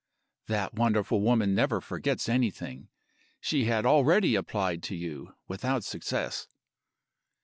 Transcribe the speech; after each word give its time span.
That 0.47 0.73
wonderful 0.73 1.21
woman 1.21 1.53
never 1.53 1.79
forgets 1.79 2.27
anything. 2.27 2.89
She 3.39 3.65
had 3.65 3.85
already 3.85 4.33
applied 4.33 4.81
to 4.81 4.95
you, 4.95 5.35
without 5.47 5.83
success. 5.83 6.47